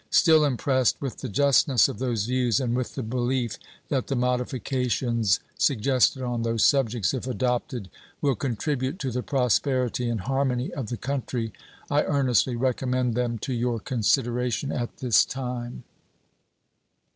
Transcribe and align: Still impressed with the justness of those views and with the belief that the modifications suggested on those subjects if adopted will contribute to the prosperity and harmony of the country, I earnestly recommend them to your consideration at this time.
Still 0.09 0.43
impressed 0.43 0.99
with 0.99 1.17
the 1.17 1.29
justness 1.29 1.87
of 1.87 1.99
those 1.99 2.25
views 2.25 2.59
and 2.59 2.75
with 2.75 2.95
the 2.95 3.03
belief 3.03 3.59
that 3.89 4.07
the 4.07 4.15
modifications 4.15 5.39
suggested 5.59 6.23
on 6.23 6.41
those 6.41 6.65
subjects 6.65 7.13
if 7.13 7.27
adopted 7.27 7.87
will 8.19 8.33
contribute 8.33 8.97
to 8.97 9.11
the 9.11 9.21
prosperity 9.21 10.09
and 10.09 10.21
harmony 10.21 10.73
of 10.73 10.89
the 10.89 10.97
country, 10.97 11.53
I 11.87 12.01
earnestly 12.01 12.55
recommend 12.55 13.13
them 13.13 13.37
to 13.45 13.53
your 13.53 13.79
consideration 13.79 14.71
at 14.71 14.97
this 14.97 15.23
time. 15.23 15.83